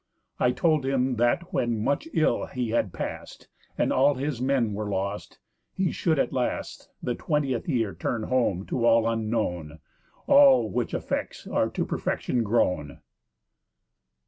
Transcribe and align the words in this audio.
I 0.39 0.49
told 0.49 0.83
him, 0.83 1.17
that, 1.17 1.53
when 1.53 1.77
much 1.83 2.07
ill 2.11 2.47
he 2.47 2.71
had 2.71 2.91
past, 2.91 3.47
And 3.77 3.93
all 3.93 4.15
his 4.15 4.41
men 4.41 4.73
were 4.73 4.89
lost, 4.89 5.37
he 5.75 5.91
should 5.91 6.17
at 6.17 6.33
last, 6.33 6.89
The 7.03 7.13
twentieth 7.13 7.69
year, 7.69 7.93
turn 7.93 8.23
home, 8.23 8.65
to 8.65 8.83
all 8.83 9.07
unknown; 9.07 9.77
All 10.25 10.71
which 10.71 10.95
effects 10.95 11.45
are 11.45 11.69
to 11.69 11.85
perfection 11.85 12.41
grown." 12.41 13.01